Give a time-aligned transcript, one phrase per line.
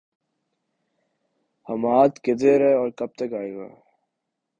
[1.69, 3.67] حماد، کدھر ہے اور کب تک آئے گا؟